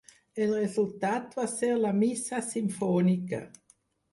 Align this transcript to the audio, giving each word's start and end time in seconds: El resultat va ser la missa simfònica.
El 0.45 0.53
resultat 0.53 1.37
va 1.41 1.45
ser 1.51 1.69
la 1.83 1.91
missa 1.99 2.41
simfònica. 2.49 3.43